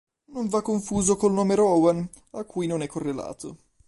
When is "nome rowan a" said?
1.33-2.43